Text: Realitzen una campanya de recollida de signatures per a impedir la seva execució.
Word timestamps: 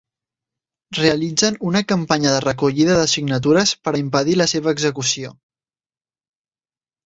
Realitzen 0.99 1.57
una 1.71 1.83
campanya 1.91 2.33
de 2.37 2.41
recollida 2.47 2.97
de 3.01 3.05
signatures 3.13 3.77
per 3.85 3.95
a 3.95 4.03
impedir 4.03 4.37
la 4.43 4.51
seva 4.57 4.77
execució. 4.79 5.33